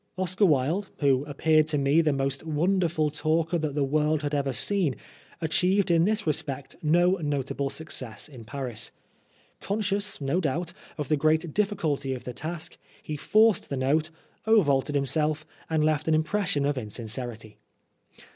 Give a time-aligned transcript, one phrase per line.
[0.17, 4.51] Oscar Wilde, who appeared to me the most wonderful talker that the world had ever
[4.51, 4.95] seen,
[5.41, 8.91] achieved in this respect no notable success in Paris.
[9.59, 14.09] Conscious, no doubt, of the great difficulty of the task, he forced the note,
[14.47, 17.59] o'ervaulted himself, and left an impression of insincerity.